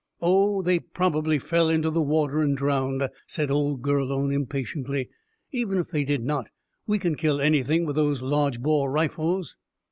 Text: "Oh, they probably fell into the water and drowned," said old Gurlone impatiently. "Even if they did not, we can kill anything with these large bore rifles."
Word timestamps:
"Oh, 0.19 0.63
they 0.63 0.79
probably 0.79 1.37
fell 1.37 1.69
into 1.69 1.91
the 1.91 2.01
water 2.01 2.41
and 2.41 2.57
drowned," 2.57 3.07
said 3.27 3.51
old 3.51 3.83
Gurlone 3.83 4.33
impatiently. 4.33 5.11
"Even 5.51 5.77
if 5.77 5.91
they 5.91 6.03
did 6.03 6.23
not, 6.25 6.49
we 6.87 6.97
can 6.97 7.13
kill 7.13 7.39
anything 7.39 7.85
with 7.85 7.97
these 7.97 8.23
large 8.23 8.59
bore 8.61 8.89
rifles." 8.91 9.57